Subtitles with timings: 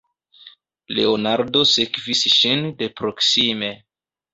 [0.99, 3.75] Leonardo sekvis ŝin de proksime.